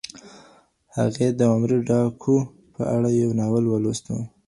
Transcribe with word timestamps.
هغې 0.97 1.27
د 1.39 1.41
عمري 1.51 1.79
ډاکو 1.89 2.35
په 2.75 2.81
اړه 2.95 3.09
یو 3.21 3.29
ناول 3.39 3.65
ولوست. 3.67 4.05